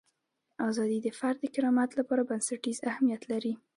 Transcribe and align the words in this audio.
ازادي 0.69 0.99
د 1.03 1.07
فرد 1.19 1.37
د 1.41 1.45
کرامت 1.55 1.89
لپاره 1.99 2.27
بنسټیز 2.29 2.77
اهمیت 2.91 3.21
لري. 3.31 3.53